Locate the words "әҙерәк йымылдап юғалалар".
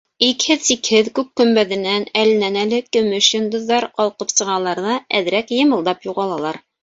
5.21-6.59